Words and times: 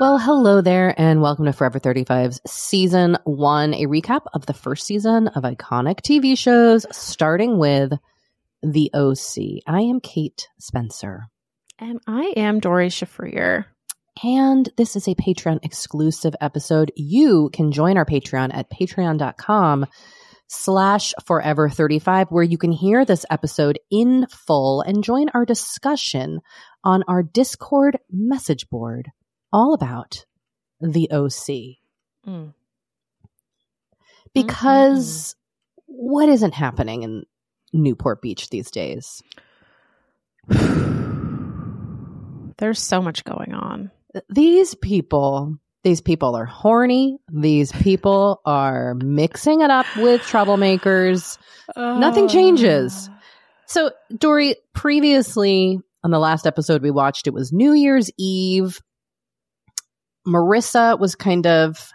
Well, 0.00 0.16
hello 0.16 0.62
there, 0.62 0.94
and 0.96 1.20
welcome 1.20 1.44
to 1.44 1.52
Forever 1.52 1.78
35's 1.78 2.40
season 2.46 3.18
one, 3.24 3.74
a 3.74 3.84
recap 3.84 4.22
of 4.32 4.46
the 4.46 4.54
first 4.54 4.86
season 4.86 5.28
of 5.28 5.42
iconic 5.42 6.00
TV 6.00 6.38
shows, 6.38 6.86
starting 6.90 7.58
with 7.58 7.92
The 8.62 8.90
OC. 8.94 9.62
I 9.66 9.82
am 9.82 10.00
Kate 10.00 10.48
Spencer. 10.58 11.26
And 11.78 12.00
I 12.06 12.32
am 12.34 12.60
Doree 12.60 12.88
Shafrir. 12.88 13.66
And 14.24 14.70
this 14.78 14.96
is 14.96 15.06
a 15.06 15.14
Patreon 15.14 15.62
exclusive 15.66 16.34
episode. 16.40 16.92
You 16.96 17.50
can 17.52 17.70
join 17.70 17.98
our 17.98 18.06
Patreon 18.06 18.54
at 18.54 18.70
patreon.com 18.70 19.84
slash 20.46 21.12
forever 21.26 21.68
35, 21.68 22.28
where 22.30 22.42
you 22.42 22.56
can 22.56 22.72
hear 22.72 23.04
this 23.04 23.26
episode 23.28 23.78
in 23.90 24.26
full 24.28 24.80
and 24.80 25.04
join 25.04 25.28
our 25.34 25.44
discussion 25.44 26.40
on 26.82 27.04
our 27.06 27.22
Discord 27.22 27.98
message 28.10 28.66
board 28.70 29.10
all 29.52 29.74
about 29.74 30.24
the 30.80 31.10
OC. 31.10 31.78
Mm. 32.26 32.54
Because 34.32 35.34
what 35.86 36.28
isn't 36.28 36.54
happening 36.54 37.02
in 37.02 37.24
Newport 37.72 38.22
Beach 38.22 38.48
these 38.50 38.70
days? 38.70 39.22
There's 42.58 42.78
so 42.78 43.00
much 43.00 43.24
going 43.24 43.54
on. 43.54 43.90
These 44.28 44.74
people, 44.74 45.56
these 45.82 46.00
people 46.00 46.36
are 46.36 46.44
horny. 46.44 47.18
These 47.32 47.72
people 47.72 48.40
are 48.46 48.94
mixing 48.94 49.62
it 49.62 49.70
up 49.70 49.86
with 49.96 50.20
troublemakers. 50.22 51.38
Nothing 51.76 52.28
changes. 52.28 53.08
So, 53.66 53.92
Doree, 54.16 54.56
previously 54.74 55.78
on 56.02 56.10
the 56.10 56.18
last 56.18 56.46
episode 56.46 56.82
we 56.82 56.90
watched, 56.90 57.26
it 57.26 57.34
was 57.34 57.52
New 57.52 57.72
Year's 57.72 58.10
Eve. 58.18 58.80
Marissa 60.26 60.98
was 60.98 61.14
kind 61.14 61.46
of 61.46 61.90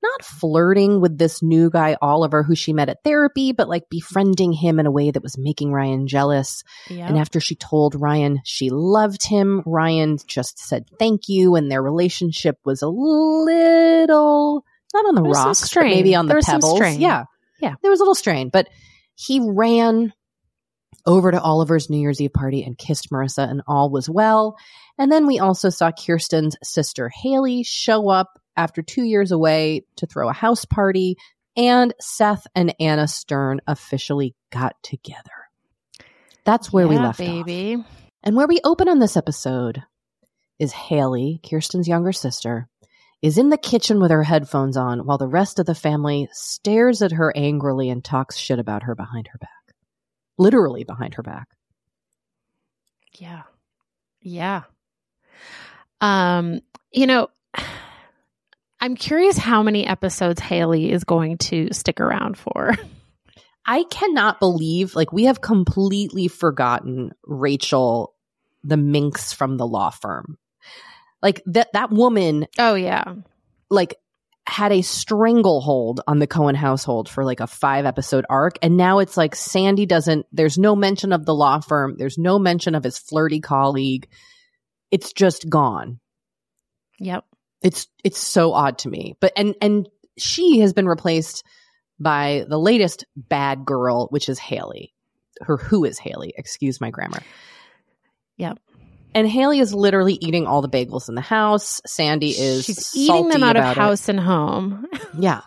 not 0.00 0.24
flirting 0.24 1.00
with 1.00 1.18
this 1.18 1.42
new 1.42 1.70
guy, 1.70 1.96
Oliver, 2.00 2.42
who 2.44 2.54
she 2.54 2.72
met 2.72 2.88
at 2.88 3.02
therapy, 3.02 3.52
but 3.52 3.68
like 3.68 3.88
befriending 3.90 4.52
him 4.52 4.78
in 4.78 4.86
a 4.86 4.90
way 4.92 5.10
that 5.10 5.22
was 5.22 5.36
making 5.36 5.72
Ryan 5.72 6.06
jealous. 6.06 6.62
Yep. 6.88 7.08
And 7.08 7.18
after 7.18 7.40
she 7.40 7.56
told 7.56 8.00
Ryan 8.00 8.40
she 8.44 8.70
loved 8.70 9.26
him, 9.26 9.62
Ryan 9.66 10.16
just 10.26 10.58
said 10.60 10.86
thank 10.98 11.28
you, 11.28 11.56
and 11.56 11.70
their 11.70 11.82
relationship 11.82 12.58
was 12.64 12.80
a 12.82 12.88
little 12.88 14.64
not 14.94 15.06
on 15.06 15.14
the 15.16 15.22
rocks, 15.22 15.74
but 15.74 15.84
maybe 15.84 16.14
on 16.14 16.26
There 16.26 16.40
the 16.40 16.46
pebbles. 16.46 16.80
Yeah, 16.96 17.24
Yeah. 17.60 17.74
there 17.82 17.90
was 17.90 18.00
a 18.00 18.04
little 18.04 18.14
strain, 18.14 18.50
but 18.50 18.68
he 19.14 19.40
ran 19.40 20.12
over 21.06 21.30
to 21.30 21.40
Oliver's 21.40 21.88
New 21.90 21.98
Year's 22.00 22.20
Eve 22.20 22.32
party 22.32 22.62
and 22.62 22.76
kissed 22.76 23.10
Marissa, 23.10 23.48
and 23.48 23.62
all 23.66 23.90
was 23.90 24.08
well. 24.08 24.56
And 24.98 25.10
then 25.10 25.26
we 25.26 25.38
also 25.38 25.70
saw 25.70 25.90
Kirsten's 25.92 26.56
sister 26.62 27.08
Hailey 27.22 27.62
show 27.62 28.08
up 28.08 28.38
after 28.56 28.82
two 28.82 29.04
years 29.04 29.30
away 29.30 29.84
to 29.96 30.06
throw 30.06 30.28
a 30.28 30.32
house 30.32 30.64
party, 30.64 31.16
and 31.56 31.94
Seth 32.00 32.46
and 32.54 32.74
Anna 32.80 33.06
Stern 33.08 33.60
officially 33.66 34.34
got 34.50 34.74
together. 34.82 35.30
That's 36.44 36.72
where 36.72 36.88
we 36.88 36.96
Yeah, 36.96 37.02
left 37.02 37.20
off. 37.20 37.26
baby. 37.26 37.82
And 38.22 38.36
where 38.36 38.48
we 38.48 38.60
open 38.64 38.88
on 38.88 38.98
this 38.98 39.16
episode 39.16 39.82
is 40.58 40.72
Hailey, 40.72 41.40
Kirsten's 41.48 41.86
younger 41.86 42.12
sister, 42.12 42.68
is 43.22 43.38
in 43.38 43.48
the 43.48 43.58
kitchen 43.58 44.00
with 44.00 44.10
her 44.10 44.22
headphones 44.24 44.76
on 44.76 45.06
while 45.06 45.18
the 45.18 45.28
rest 45.28 45.58
of 45.58 45.66
the 45.66 45.74
family 45.74 46.28
stares 46.32 47.02
at 47.02 47.12
her 47.12 47.32
angrily 47.36 47.90
and 47.90 48.04
talks 48.04 48.36
shit 48.36 48.58
about 48.58 48.84
her 48.84 48.94
behind 48.94 49.28
her 49.28 49.38
back. 49.38 49.50
Literally 50.38 50.84
behind 50.84 51.14
her 51.14 51.22
back. 51.22 51.48
Yeah. 53.18 53.42
Yeah. 54.20 54.62
Um, 56.00 56.60
you 56.92 57.06
know, 57.06 57.28
I'm 58.80 58.94
curious 58.94 59.36
how 59.36 59.62
many 59.64 59.86
episodes 59.86 60.40
Hailey 60.40 60.92
is 60.92 61.02
going 61.02 61.38
to 61.38 61.72
stick 61.72 62.00
around 62.00 62.38
for. 62.38 62.74
I 63.66 63.84
cannot 63.90 64.38
believe, 64.40 64.94
like, 64.94 65.12
we 65.12 65.24
have 65.24 65.40
completely 65.40 66.28
forgotten 66.28 67.12
Rachel, 67.24 68.14
the 68.64 68.76
minx 68.76 69.32
from 69.32 69.56
the 69.56 69.66
law 69.66 69.90
firm. 69.90 70.38
Like, 71.22 71.42
that, 71.46 71.72
that 71.72 71.90
woman 71.90 72.46
Oh 72.58 72.76
yeah. 72.76 73.14
like 73.68 73.96
had 74.48 74.72
a 74.72 74.82
stranglehold 74.82 76.00
on 76.06 76.18
the 76.18 76.26
Cohen 76.26 76.54
household 76.54 77.08
for 77.08 77.24
like 77.24 77.40
a 77.40 77.46
five 77.46 77.84
episode 77.84 78.24
arc. 78.30 78.58
And 78.62 78.76
now 78.76 78.98
it's 78.98 79.16
like 79.16 79.34
Sandy 79.34 79.84
doesn't, 79.84 80.26
there's 80.32 80.56
no 80.58 80.74
mention 80.74 81.12
of 81.12 81.26
the 81.26 81.34
law 81.34 81.60
firm. 81.60 81.96
There's 81.98 82.18
no 82.18 82.38
mention 82.38 82.74
of 82.74 82.82
his 82.82 82.98
flirty 82.98 83.40
colleague. 83.40 84.08
It's 84.90 85.12
just 85.12 85.48
gone. 85.48 86.00
Yep. 86.98 87.24
It's, 87.62 87.88
it's 88.02 88.18
so 88.18 88.52
odd 88.52 88.78
to 88.78 88.88
me. 88.88 89.16
But, 89.20 89.32
and, 89.36 89.54
and 89.60 89.88
she 90.16 90.60
has 90.60 90.72
been 90.72 90.88
replaced 90.88 91.44
by 92.00 92.46
the 92.48 92.58
latest 92.58 93.04
bad 93.16 93.64
girl, 93.64 94.06
which 94.10 94.28
is 94.28 94.38
Hailey. 94.38 94.94
Her 95.40 95.56
who 95.56 95.84
is 95.84 95.98
Hailey? 95.98 96.32
Excuse 96.36 96.80
my 96.80 96.90
grammar. 96.90 97.20
Yep. 98.38 98.58
And 99.18 99.28
Hailey 99.28 99.58
is 99.58 99.74
literally 99.74 100.14
eating 100.14 100.46
all 100.46 100.62
the 100.62 100.68
bagels 100.68 101.08
in 101.08 101.14
the 101.16 101.20
house. 101.20 101.80
Sandy 101.86 102.30
is 102.30 102.64
She's 102.64 102.94
eating 102.94 103.28
them 103.28 103.42
out 103.42 103.56
of 103.56 103.62
about 103.62 103.76
it. 103.76 103.80
house 103.80 104.08
and 104.08 104.20
home. 104.20 104.86
Yeah. 105.18 105.40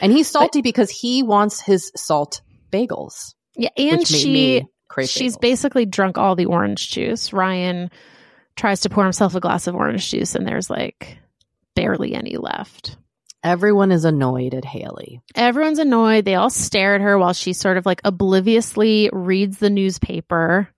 And 0.00 0.12
he's 0.12 0.28
salty 0.28 0.62
because 0.62 0.88
he 0.90 1.22
wants 1.24 1.60
his 1.60 1.90
salt 1.96 2.42
bagels. 2.70 3.34
Yeah, 3.56 3.70
and 3.76 4.06
she 4.06 4.64
she's 5.06 5.36
bagels. 5.36 5.40
basically 5.40 5.84
drunk 5.86 6.16
all 6.16 6.36
the 6.36 6.46
orange 6.46 6.90
juice. 6.90 7.32
Ryan 7.32 7.90
tries 8.54 8.82
to 8.82 8.90
pour 8.90 9.02
himself 9.02 9.34
a 9.34 9.40
glass 9.40 9.66
of 9.66 9.74
orange 9.74 10.08
juice 10.10 10.36
and 10.36 10.46
there's 10.46 10.70
like 10.70 11.18
barely 11.74 12.14
any 12.14 12.36
left. 12.36 12.96
Everyone 13.42 13.90
is 13.90 14.04
annoyed 14.04 14.54
at 14.54 14.64
Hailey. 14.64 15.20
Everyone's 15.34 15.80
annoyed. 15.80 16.24
They 16.24 16.36
all 16.36 16.50
stare 16.50 16.94
at 16.94 17.00
her 17.00 17.18
while 17.18 17.32
she 17.32 17.52
sort 17.52 17.76
of 17.76 17.84
like 17.84 18.00
obliviously 18.04 19.10
reads 19.12 19.58
the 19.58 19.70
newspaper, 19.70 20.68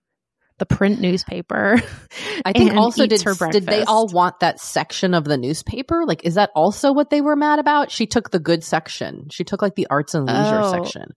the 0.59 0.65
print 0.65 0.99
newspaper. 0.99 1.79
I 2.45 2.53
think 2.53 2.73
also 2.73 3.05
did, 3.05 3.23
did 3.51 3.65
they 3.65 3.83
all 3.83 4.07
want 4.07 4.39
that 4.39 4.59
section 4.59 5.13
of 5.13 5.23
the 5.23 5.37
newspaper? 5.37 6.03
Like, 6.05 6.25
is 6.25 6.35
that 6.35 6.49
also 6.55 6.91
what 6.93 7.09
they 7.09 7.21
were 7.21 7.35
mad 7.35 7.59
about? 7.59 7.91
She 7.91 8.07
took 8.07 8.31
the 8.31 8.39
good 8.39 8.63
section. 8.63 9.27
She 9.31 9.43
took 9.43 9.61
like 9.61 9.75
the 9.75 9.87
arts 9.89 10.13
and 10.13 10.25
leisure 10.25 10.61
Oh. 10.63 10.71
section. 10.71 11.13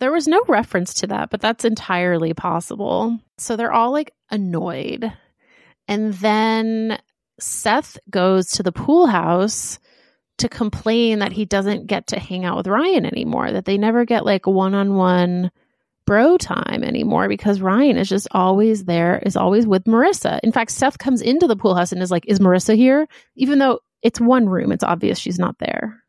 There 0.00 0.10
was 0.12 0.26
no 0.26 0.42
reference 0.48 0.94
to 0.94 1.08
that, 1.08 1.30
but 1.30 1.40
that's 1.40 1.64
entirely 1.64 2.32
possible. 2.32 3.18
So 3.38 3.56
they're 3.56 3.72
all 3.72 3.92
like 3.92 4.12
annoyed. 4.30 5.12
And 5.86 6.14
then 6.14 6.98
Seth 7.38 7.98
goes 8.08 8.46
to 8.52 8.62
the 8.62 8.72
pool 8.72 9.06
house 9.06 9.78
to 10.38 10.48
complain 10.48 11.18
that 11.18 11.32
he 11.32 11.44
doesn't 11.44 11.86
get 11.86 12.08
to 12.08 12.18
hang 12.18 12.46
out 12.46 12.56
with 12.56 12.66
Ryan 12.66 13.04
anymore, 13.04 13.52
that 13.52 13.66
they 13.66 13.76
never 13.76 14.06
get 14.06 14.24
like 14.24 14.46
one 14.46 14.74
on 14.74 14.94
one 14.94 15.50
bro 16.06 16.36
time 16.36 16.82
anymore 16.82 17.28
because 17.28 17.60
Ryan 17.60 17.96
is 17.96 18.08
just 18.08 18.28
always 18.32 18.84
there, 18.84 19.18
is 19.24 19.36
always 19.36 19.66
with 19.66 19.84
Marissa. 19.84 20.40
In 20.42 20.52
fact, 20.52 20.70
Seth 20.72 20.98
comes 20.98 21.20
into 21.22 21.46
the 21.46 21.56
pool 21.56 21.74
house 21.74 21.92
and 21.92 22.02
is 22.02 22.10
like, 22.10 22.26
Is 22.26 22.38
Marissa 22.40 22.74
here? 22.76 23.06
Even 23.36 23.58
though 23.58 23.80
it's 24.02 24.20
one 24.20 24.48
room, 24.48 24.72
it's 24.72 24.84
obvious 24.84 25.18
she's 25.18 25.38
not 25.38 25.58
there. 25.58 26.02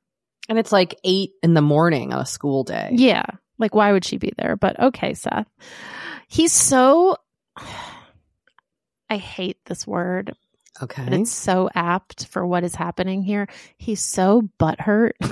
And 0.49 0.57
it's 0.57 0.71
like 0.71 0.95
eight 1.03 1.31
in 1.43 1.53
the 1.53 1.61
morning 1.61 2.13
on 2.13 2.19
a 2.21 2.25
school 2.25 2.63
day. 2.63 2.89
Yeah. 2.93 3.25
Like, 3.59 3.75
why 3.75 3.91
would 3.91 4.03
she 4.03 4.17
be 4.17 4.33
there? 4.37 4.55
But 4.55 4.79
okay, 4.79 5.13
Seth. 5.13 5.47
He's 6.27 6.51
so. 6.51 7.15
I 9.09 9.17
hate 9.17 9.57
this 9.65 9.85
word, 9.85 10.33
but 10.79 10.83
Okay. 10.85 11.19
it's 11.21 11.31
so 11.31 11.69
apt 11.75 12.27
for 12.27 12.45
what 12.47 12.63
is 12.63 12.73
happening 12.73 13.21
here. 13.23 13.47
He's 13.77 14.01
so 14.01 14.49
butthurt. 14.59 15.11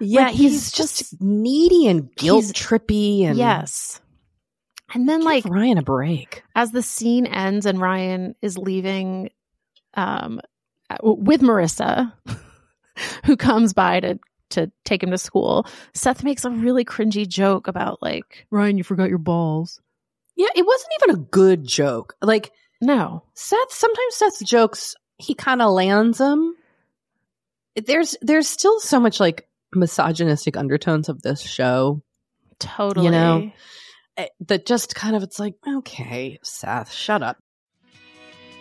Yeah, 0.00 0.26
Like, 0.26 0.34
he's, 0.34 0.52
he's 0.52 0.72
just, 0.72 0.98
just- 0.98 1.20
needy 1.22 1.86
and 1.86 2.14
guilt 2.16 2.44
trippy 2.46 3.24
and 3.24 3.36
yes. 3.36 4.00
And 4.92 5.08
then, 5.08 5.20
Give 5.20 5.26
like, 5.26 5.44
Ryan 5.44 5.78
a 5.78 5.82
break. 5.82 6.42
as 6.56 6.72
the 6.72 6.82
scene 6.82 7.26
ends 7.26 7.64
and 7.66 7.80
Ryan 7.80 8.34
is 8.42 8.58
leaving 8.58 9.30
um, 9.94 10.40
with 11.02 11.42
Marissa, 11.42 12.12
who 13.24 13.36
comes 13.36 13.72
by 13.72 14.00
to 14.00 14.18
to 14.50 14.68
take 14.84 15.00
him 15.00 15.12
to 15.12 15.18
school, 15.18 15.64
Seth 15.94 16.24
makes 16.24 16.44
a 16.44 16.50
really 16.50 16.84
cringy 16.84 17.28
joke 17.28 17.68
about 17.68 18.02
like 18.02 18.48
Ryan, 18.50 18.78
you 18.78 18.82
forgot 18.82 19.08
your 19.08 19.18
balls. 19.18 19.80
Yeah, 20.34 20.48
it 20.56 20.66
wasn't 20.66 20.92
even 21.04 21.14
a 21.14 21.24
good 21.24 21.64
joke. 21.64 22.16
Like 22.20 22.50
No, 22.80 23.22
Seth, 23.34 23.70
sometimes 23.72 24.16
Seth's 24.16 24.42
jokes, 24.42 24.96
he 25.18 25.34
kind 25.34 25.62
of 25.62 25.70
lands 25.70 26.18
them. 26.18 26.56
There's 27.76 28.16
there's 28.22 28.48
still 28.48 28.80
so 28.80 28.98
much 28.98 29.20
like 29.20 29.46
misogynistic 29.74 30.56
undertones 30.56 31.08
of 31.08 31.22
this 31.22 31.40
show 31.40 32.02
totally. 32.60 33.06
You 33.06 33.12
know, 33.12 33.52
eh, 34.16 34.28
that 34.46 34.66
just 34.66 34.94
kind 34.94 35.16
of 35.16 35.22
it's 35.22 35.40
like 35.40 35.54
okay, 35.66 36.38
Seth, 36.42 36.92
shut 36.92 37.22
up. 37.22 37.38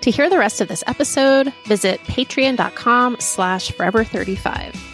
To 0.02 0.12
hear 0.12 0.30
the 0.30 0.40
rest 0.40 0.62
of 0.62 0.70
this 0.70 0.84
episode, 0.88 1.54
visit 1.66 2.00
patreon.com 2.02 3.18
slash 3.20 3.72
forever35. 3.72 4.89